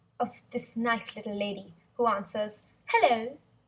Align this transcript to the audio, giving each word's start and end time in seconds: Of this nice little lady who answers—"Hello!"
Of 0.19 0.41
this 0.49 0.75
nice 0.75 1.15
little 1.15 1.35
lady 1.35 1.75
who 1.93 2.07
answers—"Hello!" 2.07 3.37